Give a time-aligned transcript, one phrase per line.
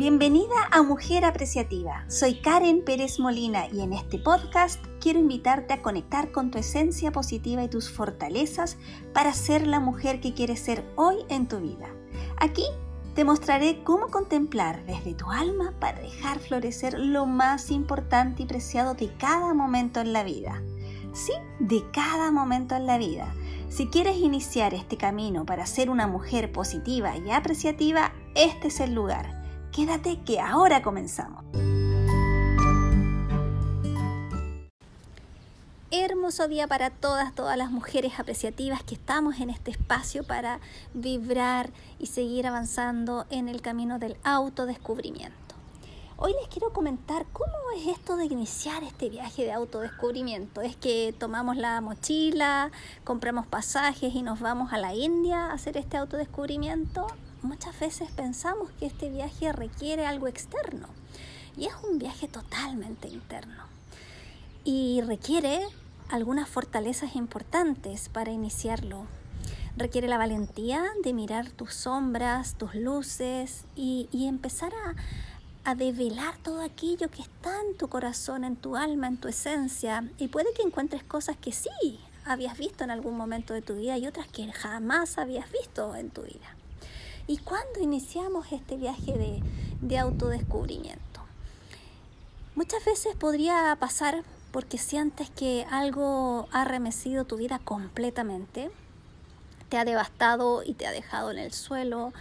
[0.00, 2.06] Bienvenida a Mujer Apreciativa.
[2.08, 7.12] Soy Karen Pérez Molina y en este podcast quiero invitarte a conectar con tu esencia
[7.12, 8.78] positiva y tus fortalezas
[9.12, 11.94] para ser la mujer que quieres ser hoy en tu vida.
[12.38, 12.64] Aquí
[13.14, 18.94] te mostraré cómo contemplar desde tu alma para dejar florecer lo más importante y preciado
[18.94, 20.62] de cada momento en la vida.
[21.12, 23.34] Sí, de cada momento en la vida.
[23.68, 28.94] Si quieres iniciar este camino para ser una mujer positiva y apreciativa, este es el
[28.94, 29.39] lugar.
[29.80, 31.42] Quédate que ahora comenzamos.
[35.90, 40.60] Hermoso día para todas, todas las mujeres apreciativas que estamos en este espacio para
[40.92, 45.54] vibrar y seguir avanzando en el camino del autodescubrimiento.
[46.18, 50.60] Hoy les quiero comentar cómo es esto de iniciar este viaje de autodescubrimiento.
[50.60, 52.70] Es que tomamos la mochila,
[53.04, 57.06] compramos pasajes y nos vamos a la India a hacer este autodescubrimiento
[57.42, 60.88] muchas veces pensamos que este viaje requiere algo externo
[61.56, 63.64] y es un viaje totalmente interno
[64.64, 65.60] y requiere
[66.08, 69.06] algunas fortalezas importantes para iniciarlo.
[69.76, 76.60] Requiere la valentía de mirar tus sombras, tus luces y, empezar a, a develar todo
[76.62, 80.10] aquello que está en tu corazón, en tu alma, en tu esencia.
[80.18, 83.96] Y puede que encuentres cosas que sí habías visto en algún momento de tu vida
[83.96, 86.59] y otras que jamás habías visto en tu vida.
[87.30, 89.40] ¿Y cuándo iniciamos este viaje
[89.82, 91.20] de, autodescubrimiento?
[92.56, 98.72] Muchas veces podría pasar porque sientes que algo ha remecido tu vida completamente,
[99.68, 102.12] te ha devastado y te ha dejado en el suelo,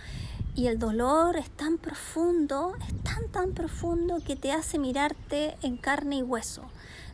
[0.54, 5.78] y el dolor es tan profundo, es tan, tan profundo que te hace mirarte en
[5.78, 6.62] carne y hueso,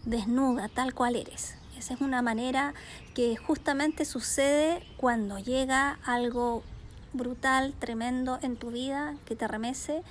[0.03, 1.55] desnuda, tal cual eres.
[1.77, 2.73] Esa es una manera
[3.13, 6.61] que justamente sucede cuando llega algo
[7.16, 10.03] brutal, tremendo en tu vida que te remece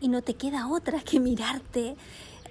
[0.00, 1.96] y no te queda otra que mirarte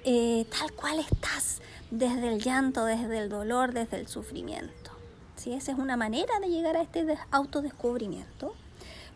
[0.04, 4.92] eh, tal cual estás, desde el llanto, desde el dolor, desde el sufrimiento.
[5.36, 5.54] ¿Sí?
[5.54, 8.56] Esa es una manera de llegar a este autodescubrimiento,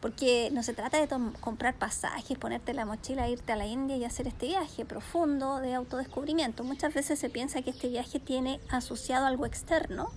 [0.01, 1.07] porque no se trata de
[1.39, 5.75] comprar pasajes, ponerte la mochila, irte a la India y hacer este viaje profundo de
[5.75, 6.63] autodescubrimiento.
[6.63, 10.11] Muchas veces se piensa que este viaje tiene asociado algo externo,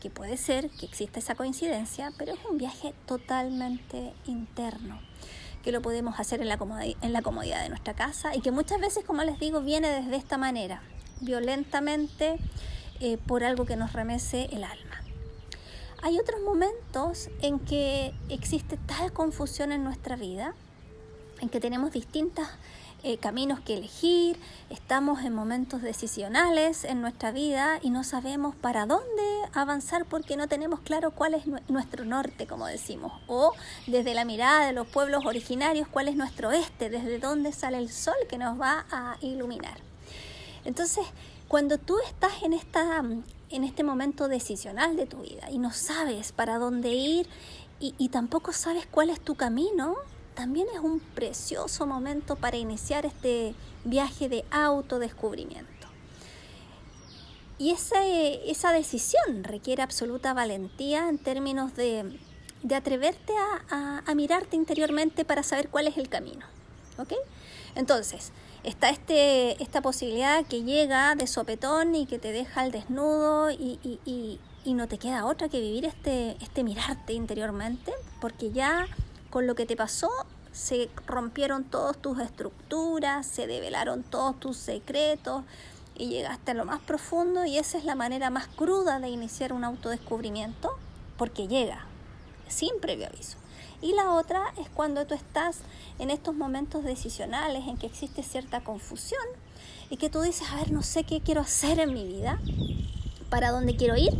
[0.00, 5.00] que puede ser que exista esa coincidencia, pero es un viaje totalmente interno,
[5.62, 9.22] que lo podemos hacer en la, comodidad, de nuestra casa y que muchas veces, como
[9.24, 10.82] les digo, viene desde esta manera,
[11.20, 12.38] violentamente,
[13.00, 15.02] eh, por algo que nos remece el alma.
[16.02, 20.54] Hay otros momentos en que existe tal confusión en nuestra vida,
[21.40, 22.48] en que tenemos distintas
[23.04, 28.86] eh, caminos que elegir, estamos en momentos decisionales en nuestra vida y no sabemos para
[28.86, 29.22] dónde
[29.52, 33.52] avanzar porque no tenemos claro cuál es nuestro norte, como decimos, o
[33.86, 37.88] desde la mirada de los pueblos originarios, cuál es nuestro este, desde dónde sale el
[37.88, 39.78] sol que nos va a iluminar.
[40.64, 41.06] Entonces,
[41.46, 43.04] cuando tú estás en, esta,
[43.50, 47.28] en este momento decisional de tu vida y no sabes para dónde ir
[47.78, 49.94] y, y tampoco sabes cuál es tu camino,
[50.38, 55.88] también es un precioso momento para iniciar este viaje de autodescubrimiento.
[57.58, 62.20] Y esa, esa decisión requiere absoluta valentía en términos de,
[62.72, 63.32] atreverte
[63.68, 66.46] a, mirarte interiormente para saber cuál es el camino.
[66.98, 67.14] ¿Ok?
[67.74, 68.30] Entonces,
[68.62, 73.80] está este, esta posibilidad que llega de sopetón y que te deja al desnudo y,
[73.82, 78.86] y, y no te queda otra que vivir este, este mirarte interiormente, porque ya
[79.30, 80.10] con lo que te pasó
[80.52, 85.44] se rompieron todas tus estructuras, se develaron todos tus secretos
[85.94, 89.52] y llegaste a lo más profundo y esa es la manera más cruda de iniciar
[89.52, 90.70] un autodescubrimiento
[91.16, 91.84] porque llega
[92.48, 93.36] sin previo aviso.
[93.80, 95.60] Y la otra es cuando tú estás
[95.98, 99.22] en estos momentos decisionales en que existe cierta confusión
[99.90, 102.40] y que tú dices, a ver, no sé qué quiero hacer en mi vida,
[103.30, 104.12] para dónde quiero ir,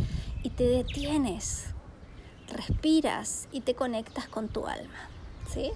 [0.43, 1.65] y te detienes,
[2.49, 5.09] respiras y te conectas con tu alma.
[5.51, 5.71] ¿sí?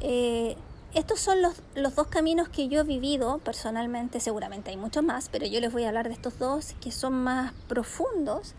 [0.00, 0.56] Eh,
[0.94, 1.54] estos son los,
[1.94, 5.84] dos caminos que yo he vivido personalmente, seguramente hay muchos más, pero yo les voy
[5.84, 8.54] a hablar de estos dos que son más profundos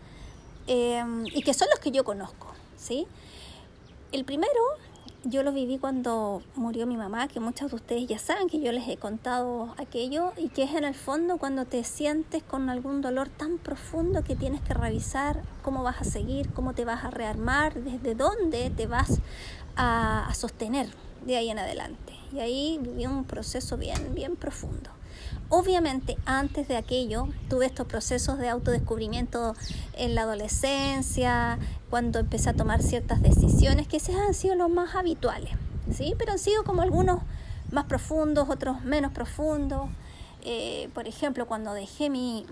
[0.66, 2.52] eh, y que son los que yo conozco.
[2.76, 3.06] ¿sí?
[4.10, 4.50] El primero
[5.24, 8.72] yo lo viví cuando murió mi mamá, que muchos de ustedes ya saben que yo
[8.72, 13.00] les he contado aquello, y que es en el fondo cuando te sientes con algún
[13.00, 17.10] dolor tan profundo que tienes que revisar cómo vas a seguir, cómo te vas a
[17.10, 19.20] rearmar, desde dónde te vas
[19.76, 20.88] a, sostener
[21.24, 22.14] de ahí en adelante.
[22.32, 24.90] Y ahí viví un proceso bien, bien profundo.
[25.48, 29.54] Obviamente antes de aquello tuve estos procesos de autodescubrimiento
[29.92, 31.58] en la adolescencia,
[31.90, 35.50] cuando empecé a tomar ciertas decisiones que se han sido los más habituales,
[35.92, 36.14] ¿sí?
[36.18, 37.20] Pero han sido como algunos
[37.70, 39.88] más profundos, otros menos profundos.
[40.44, 42.46] Eh, por ejemplo, cuando dejé mi,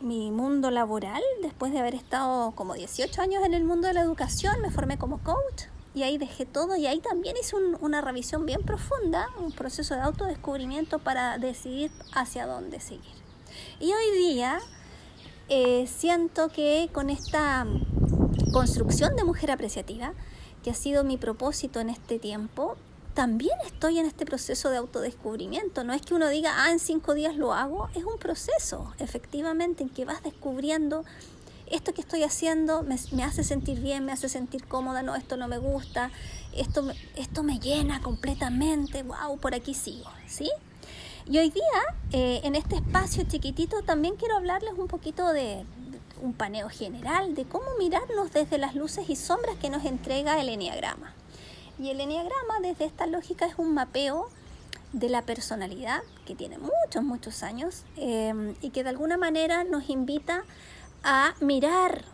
[0.00, 4.00] mi, mundo laboral, después de haber estado como 18 años en el mundo de la
[4.00, 5.64] educación, me formé como coach
[5.94, 10.00] y ahí dejé todo y ahí también hice una revisión bien profunda, un proceso de
[10.00, 13.18] autodescubrimiento para decidir hacia dónde seguir.
[13.80, 14.60] Y hoy día
[15.48, 17.66] eh, siento que con esta
[18.52, 20.12] construcción de mujer apreciativa,
[20.62, 22.76] que ha sido mi propósito en este tiempo,
[23.14, 25.82] también estoy en este proceso de autodescubrimiento.
[25.82, 29.82] No es que uno diga, ah, en cinco días lo hago, es un proceso, efectivamente,
[29.82, 31.04] en que vas descubriendo
[31.70, 35.48] esto que estoy haciendo me, hace sentir bien, me hace sentir cómoda, no, esto no
[35.48, 36.10] me gusta,
[36.54, 40.50] esto, esto me llena completamente, wow, por aquí sigo, ¿sí?
[41.26, 41.62] Y hoy día,
[42.12, 45.64] eh, en este espacio chiquitito, también quiero hablarles un poquito de,
[46.22, 50.48] un paneo general de cómo mirarnos desde las luces y sombras que nos entrega el
[50.48, 51.12] Enneagrama.
[51.78, 54.28] Y el Enneagrama, desde esta lógica, es un mapeo
[54.92, 59.90] de la personalidad que tiene muchos, muchos años eh, y que de alguna manera nos
[59.90, 60.44] invita
[61.02, 62.04] a mirar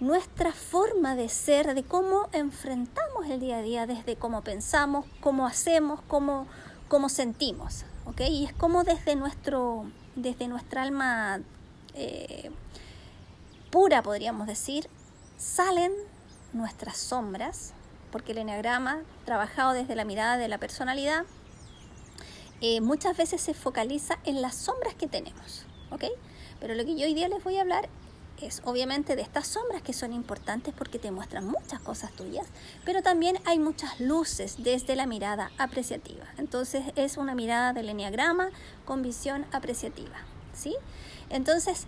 [0.00, 5.46] nuestra forma de ser, de cómo enfrentamos el día a día, desde cómo pensamos, cómo
[5.46, 6.46] hacemos, cómo,
[6.88, 7.84] cómo sentimos.
[8.18, 11.40] Y es como desde, nuestro, desde nuestra alma
[11.94, 12.50] eh,
[13.70, 14.88] pura, podríamos decir,
[15.38, 15.92] salen
[16.52, 17.72] nuestras sombras,
[18.12, 21.24] porque el enneagrama, trabajado desde la mirada de la personalidad,
[22.60, 26.04] eh, muchas veces se focaliza en las sombras que tenemos, ¿ok?
[26.60, 27.88] Pero lo que yo hoy día les voy a hablar
[28.64, 32.46] obviamente de estas sombras que son importantes porque te muestran muchas cosas tuyas,
[32.84, 36.24] pero también hay muchas luces desde la mirada apreciativa.
[36.38, 38.50] Entonces es una mirada del enneagrama
[38.84, 40.16] con visión apreciativa,
[40.52, 40.74] ¿sí?
[41.30, 41.86] Entonces,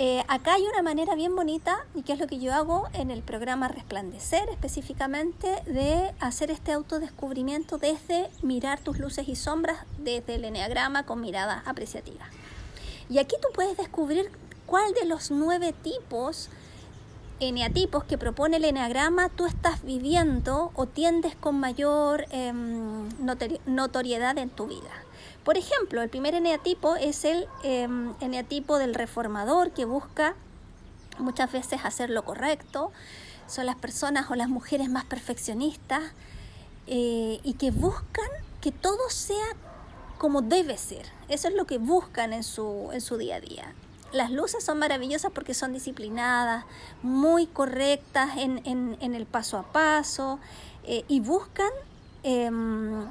[0.00, 3.10] eh, acá hay una manera bien bonita, y que es lo que yo hago en
[3.10, 10.36] el programa Resplandecer específicamente, de hacer este autodescubrimiento desde mirar tus luces y sombras desde
[10.36, 12.26] el enneagrama con mirada apreciativa.
[13.10, 14.30] Y aquí tú puedes descubrir
[14.68, 16.50] cuál de los nueve tipos
[17.40, 23.08] eneatipos que propone el eneagrama tú estás viviendo o tiendes con mayor em,
[23.66, 24.90] notoriedad en tu vida.
[25.42, 30.34] Por ejemplo, el primer eneatipo es el em, eneatipo del reformador que busca
[31.18, 32.92] muchas veces hacer lo correcto.
[33.46, 36.02] Son las personas o las mujeres más perfeccionistas
[36.86, 38.28] eh, y que buscan
[38.60, 39.46] que todo sea
[40.18, 41.06] como debe ser.
[41.28, 43.74] Eso es lo que buscan en su, en su día a día
[44.12, 46.64] las luces son maravillosas porque son disciplinadas,
[47.02, 50.38] muy correctas en, el paso a paso
[50.84, 51.70] eh, y buscan,
[52.22, 53.06] em,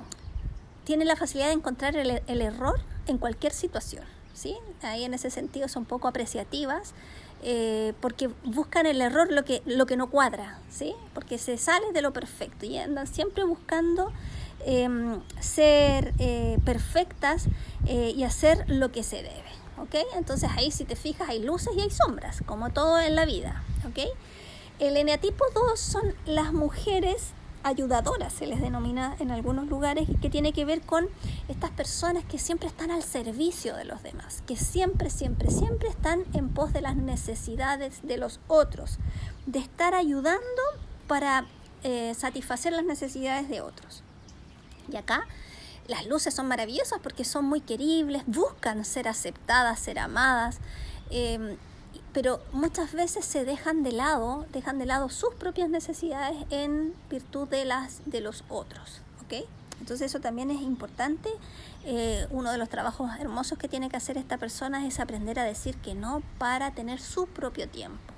[0.83, 4.03] tienen la facilidad de encontrar el, error en cualquier situación.
[4.33, 4.55] ¿sí?
[4.81, 6.93] Ahí en ese sentido son poco apreciativas.
[7.43, 10.95] Eh, porque buscan el error, lo que, lo que no cuadra, ¿sí?
[11.13, 14.11] porque se sale de lo perfecto y andan siempre buscando
[14.65, 17.45] em, ser eh, perfectas
[17.85, 19.46] y hacer lo que se debe.
[19.77, 19.95] ¿Ok?
[20.15, 23.63] Entonces ahí si te fijas hay luces y hay sombras, como todo en la vida,
[23.87, 24.09] ¿ok?
[24.79, 27.33] El eneatipo 2 son las mujeres
[27.63, 31.07] ayudadoras, se les denomina en algunos lugares, que tiene que ver con
[31.47, 36.23] estas personas que siempre están al servicio de los demás, que siempre, siempre, siempre están
[36.33, 38.97] en pos de las necesidades de los otros,
[39.45, 40.61] de estar ayudando
[41.07, 41.45] para
[41.83, 44.03] eh, satisfacer las necesidades de otros.
[44.91, 45.27] Y acá
[45.87, 50.59] las luces son maravillosas porque son muy queribles, buscan ser aceptadas, ser amadas,
[51.09, 51.57] em,
[52.13, 57.47] pero muchas veces se dejan de lado, dejan de lado sus propias necesidades en virtud
[57.47, 59.45] de las de los otros, ¿ok?
[59.79, 61.29] Entonces eso también es importante.
[61.85, 65.43] Eh, uno de los trabajos hermosos que tiene que hacer esta persona es aprender a
[65.43, 68.13] decir que no para tener su propio tiempo.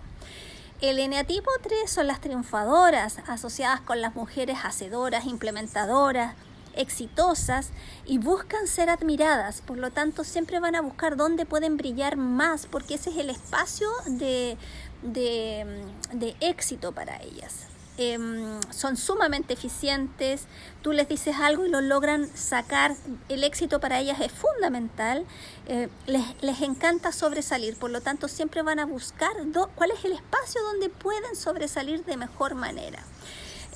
[0.82, 6.36] El eneatipo 3 son las triunfadoras, asociadas con las mujeres hacedoras, implementadoras,
[6.76, 7.70] exitosas
[8.06, 12.66] y buscan ser admiradas, por lo tanto siempre van a buscar dónde pueden brillar más,
[12.66, 14.58] porque ese es el espacio de,
[15.02, 17.68] de, éxito para ellas.
[17.98, 20.46] Em, son sumamente eficientes,
[20.82, 22.96] tú les dices algo y lo logran sacar,
[23.28, 25.26] el éxito para ellas es fundamental,
[25.68, 29.34] eh, les, les, encanta sobresalir, por lo tanto siempre van a buscar
[29.76, 33.04] cuál es el espacio donde pueden sobresalir de mejor manera.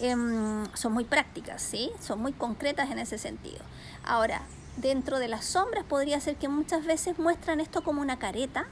[0.04, 1.90] Em, son muy prácticas, ¿sí?
[2.02, 3.60] Son muy concretas en ese sentido.
[4.04, 4.42] Ahora,
[4.76, 8.66] dentro de las sombras podría ser que muchas veces muestran esto como una careta,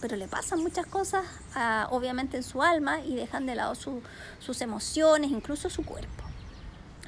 [0.00, 1.26] pero le pasan muchas cosas,
[1.90, 6.24] obviamente, en su alma y dejan de lado sus emociones, incluso su cuerpo.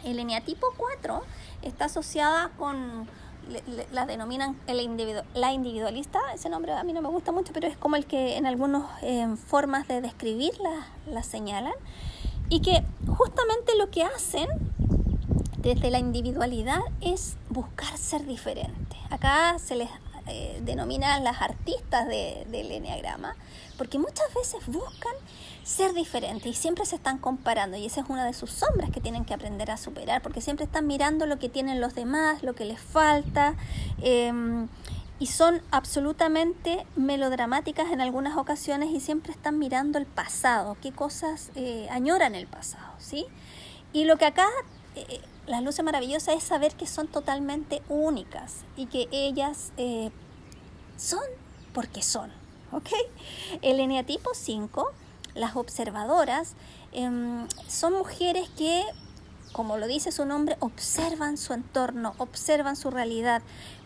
[0.04, 1.22] El eneatipo 4
[1.62, 3.08] está asociada con,
[3.92, 7.96] la denominan la individualista, ese nombre a mí no me gusta mucho, pero es como
[7.96, 11.72] el que en algunas em, formas de describirla la señalan
[12.50, 14.48] y que justamente lo que hacen
[15.58, 18.96] desde la individualidad es buscar ser diferente.
[19.10, 19.88] Acá se les
[20.26, 23.36] eh, denominan las artistas del enneagrama,
[23.78, 25.12] porque muchas veces buscan
[25.64, 29.00] ser diferentes y siempre se están comparando y esa es una de sus sombras que
[29.00, 32.54] tienen que aprender a superar, porque siempre están mirando lo que tienen los demás, lo
[32.54, 33.54] que les falta.
[34.02, 34.68] Em,
[35.20, 41.50] y son absolutamente melodramáticas en algunas ocasiones y siempre están mirando el pasado, qué cosas
[41.54, 43.26] eh, añoran el pasado, ¿sí?
[43.92, 44.46] Y lo que acá
[44.96, 50.10] eh, las luces maravillosas es saber que son totalmente únicas y que ellas eh,
[50.96, 51.22] son
[51.74, 52.32] porque son.
[52.72, 52.88] ¿ok?
[53.62, 54.90] El eneatipo 5,
[55.34, 56.54] las observadoras,
[56.92, 58.84] em, son mujeres que,
[59.52, 63.42] como lo dice su nombre, observan su entorno, observan su realidad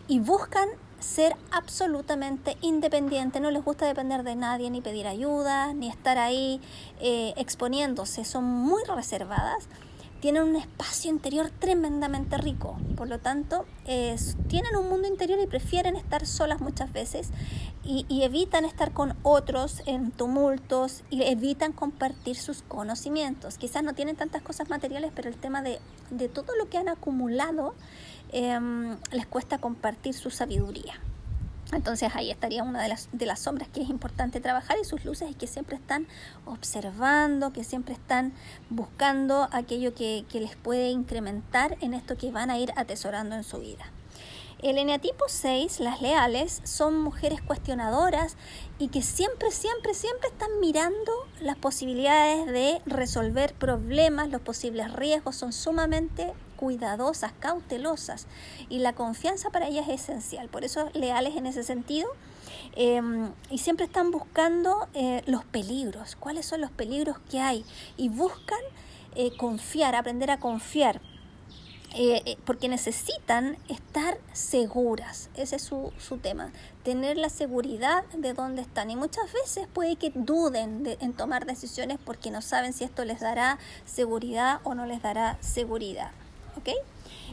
[0.07, 5.87] y buscan ser absolutamente independientes, no les gusta depender de nadie, ni pedir ayuda, ni
[5.87, 6.61] estar ahí
[6.99, 9.67] eh, exponiéndose, son muy reservadas
[10.25, 12.79] tienen un espacio interior tremendamente rico.
[12.97, 17.29] Por lo tanto, tienen un mundo interior y prefieren estar solas muchas veces
[17.83, 23.59] y, evitan estar con otros en tumultos y evitan compartir sus conocimientos.
[23.59, 25.79] Quizás no tienen tantas cosas materiales, pero el tema de,
[26.33, 27.75] todo lo que han acumulado
[28.31, 30.99] em, les cuesta compartir su sabiduría.
[31.73, 35.03] Entonces ahí estaría una de las, de las sombras que es importante trabajar y sus
[35.03, 36.07] luces y que siempre están
[36.45, 38.33] observando, que siempre están
[38.69, 43.43] buscando aquello que, que les puede incrementar en esto que van a ir atesorando en
[43.43, 43.85] su vida.
[44.65, 48.35] El eneatipo 6, las leales, son mujeres cuestionadoras
[48.79, 55.35] y que siempre, siempre, siempre están mirando las posibilidades de resolver problemas, los posibles riesgos,
[55.35, 58.25] son sumamente cuidadosas, cautelosas
[58.67, 60.49] y la confianza para ellas es esencial.
[60.49, 62.07] Por eso leales en ese sentido.
[62.75, 67.63] Em, y siempre están buscando eh, los peligros, cuáles son los peligros que hay
[67.97, 68.61] y buscan
[69.13, 71.01] eh, confiar, aprender a confiar.
[71.97, 76.51] Eh, porque necesitan estar seguras, ese es su, su, tema,
[76.83, 78.91] tener la seguridad de dónde están.
[78.91, 83.21] Y muchas veces puede que duden en tomar decisiones porque no saben si esto les
[83.21, 86.11] dará seguridad o no les dará seguridad.
[86.57, 86.69] ¿ok?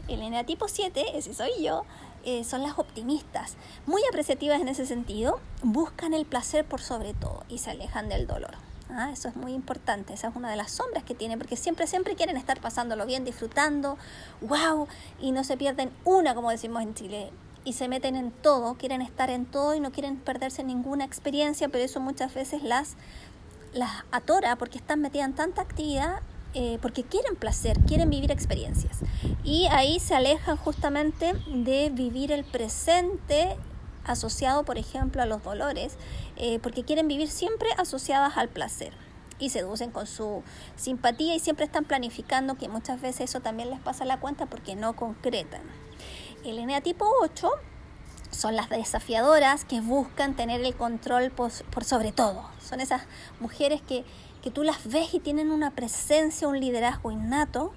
[0.07, 1.85] El eneatipo 7, ese soy yo,
[2.25, 7.43] eh, son las optimistas, muy apreciativas en ese sentido, buscan el placer por sobre todo
[7.49, 8.55] y se alejan del dolor.
[8.93, 9.11] ¿Ah?
[9.13, 12.15] Eso es muy importante, esa es una de las sombras que tienen, porque siempre, siempre
[12.15, 13.99] quieren estar pasándolo bien, disfrutando,
[14.41, 14.89] wow,
[15.21, 17.31] y no se pierden una, como decimos en Chile,
[17.65, 21.69] y se meten en todo, quieren estar en todo y no quieren perderse ninguna experiencia,
[21.69, 22.97] pero eso muchas veces las,
[23.73, 26.21] las atora porque están metidas en tanta actividad
[26.55, 28.99] eh, porque quieren placer, quieren vivir experiencias.
[29.43, 33.57] Y ahí se alejan justamente de vivir el presente
[34.05, 35.97] asociado, por ejemplo, a los dolores,
[36.37, 38.93] eh, porque quieren vivir siempre asociadas al placer
[39.39, 40.43] y seducen con su
[40.77, 44.77] simpatía y siempre están planificando, que muchas veces eso también les pasa la cuenta porque
[44.77, 45.63] no concretan.
[46.45, 47.51] El eneatipo 8
[48.31, 52.49] son las desafiadoras que buscan tener el control por sobre todo.
[52.61, 53.03] Son esas
[53.41, 54.05] mujeres que
[54.43, 57.73] que tú las ves y tienen una presencia, un liderazgo innato.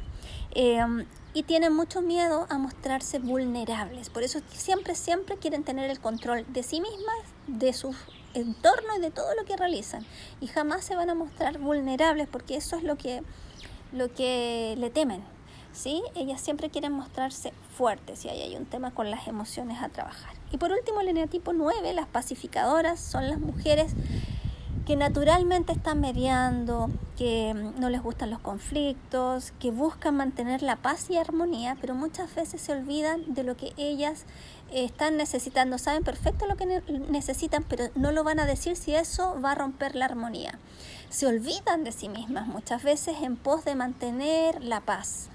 [0.51, 4.09] Em, y tienen mucho miedo a mostrarse vulnerables.
[4.09, 7.93] Por eso siempre, siempre quieren tener el control de sí mismas, de su
[8.33, 10.05] entorno y de todo lo que realizan.
[10.39, 13.21] Y jamás se van a mostrar vulnerables porque eso es lo que,
[13.91, 15.25] lo que le temen.
[15.73, 16.01] ¿sí?
[16.15, 20.33] Ellas siempre quieren mostrarse fuertes y ahí hay un tema con las emociones a trabajar.
[20.53, 23.91] Y por último, el eneatipo 9, las pacificadoras, son las mujeres
[24.85, 31.09] que naturalmente están mediando, que no les gustan los conflictos, que buscan mantener la paz
[31.09, 34.25] y armonía, pero muchas veces se olvidan de lo que ellas
[34.71, 35.79] están necesitando.
[35.79, 39.55] Saben perfecto lo que necesitan, pero no lo van a decir si eso va a
[39.55, 40.59] romper la armonía.
[41.09, 45.29] Se olvidan de sí mismas muchas veces en pos de mantener la paz.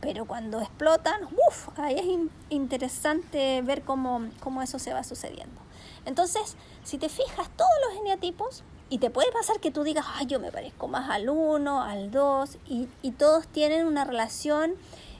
[0.00, 5.60] Pero cuando explotan, uff, ahí es interesante ver cómo, cómo eso se va sucediendo.
[6.06, 8.64] Entonces, si te fijas, todos los eneatipos
[8.94, 12.12] y te puede pasar que tú digas, ay, yo me parezco más al 1, al
[12.12, 14.74] 2, y, y, todos tienen una relación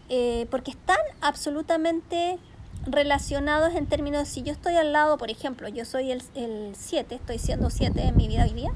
[0.09, 2.39] eh, porque están absolutamente
[2.87, 6.23] relacionados en términos de si yo estoy al lado, por ejemplo, yo soy el
[6.77, 8.71] 7, estoy siendo 7 en mi vida hoy día,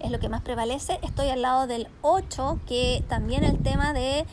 [0.00, 4.24] es lo que más prevalece, estoy al lado del 8, que también el tema de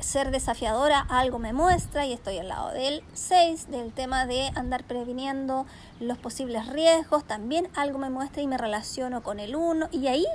[0.00, 4.84] ser desafiadora algo me muestra y estoy al lado del 6, del tema de andar
[4.84, 5.66] previniendo
[6.00, 10.26] los posibles riesgos, también algo me muestra y me relaciono con el 1 y ahí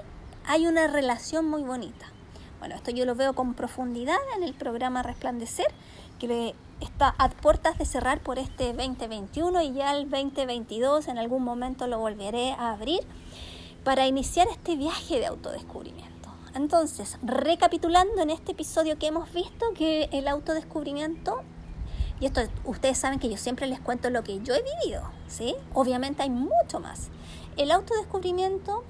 [0.45, 2.07] hay una relación muy bonita.
[2.59, 5.67] Bueno, esto yo lo veo con profundidad en el programa Resplandecer,
[6.19, 11.43] que está a puertas de cerrar por este 2021 y ya el 2022 en algún
[11.43, 13.01] momento lo volveré a abrir
[13.83, 16.10] para iniciar este viaje de autodescubrimiento
[16.53, 21.41] Entonces, recapitulando en este episodio que hemos visto que el autodescubrimiento,
[22.19, 25.55] y esto ustedes saben que yo siempre les cuento lo que yo he vivido, ¿sí?
[25.73, 27.09] Obviamente hay mucho más.
[27.57, 28.83] El autodescubrimiento,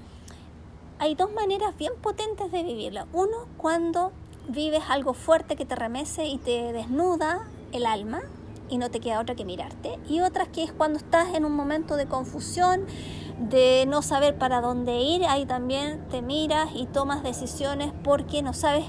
[0.98, 3.06] hay dos maneras bien potentes de vivirlo.
[3.12, 4.12] Uno, cuando
[4.48, 8.22] vives algo fuerte que te remece y te desnuda el alma
[8.72, 9.98] y no te queda otra que mirarte.
[10.08, 12.86] Y otra que es cuando estás en un momento de confusión,
[13.38, 18.54] de no saber para dónde ir, ahí también te miras y tomas decisiones porque no
[18.54, 18.86] sabes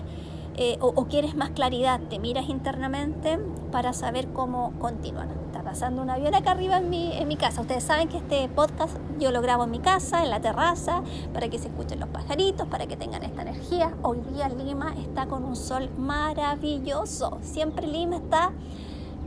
[0.55, 3.39] eh, o, quieres más claridad, te miras internamente
[3.71, 5.27] para saber cómo continuar.
[5.47, 7.61] Está pasando un avión acá arriba en mi, en mi casa.
[7.61, 11.01] Ustedes saben que este podcast yo lo grabo en mi casa, en la terraza,
[11.33, 13.93] para que se escuchen los pajaritos, para que tengan esta energía.
[14.03, 17.39] Hoy día Lima está con un sol maravilloso.
[17.41, 18.51] Siempre Lima está,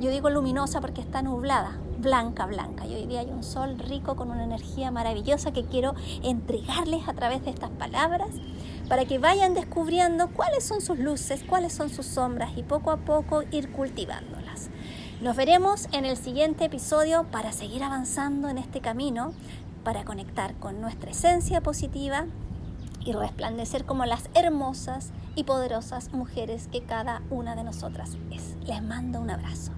[0.00, 2.86] yo digo luminosa porque está nublada, blanca, blanca.
[2.86, 7.14] Y hoy día hay un sol rico con una energía maravillosa que quiero entregarles a
[7.14, 8.28] través de estas palabras
[8.88, 12.98] para que vayan descubriendo cuáles son sus luces, cuáles son sus sombras y poco a
[12.98, 14.70] poco ir cultivándolas.
[15.20, 19.32] Nos veremos en el siguiente episodio para seguir avanzando en este camino,
[19.82, 22.26] para conectar con nuestra esencia positiva
[23.04, 28.56] y resplandecer como las hermosas y poderosas mujeres que cada una de nosotras es.
[28.66, 29.72] Les mando un abrazo.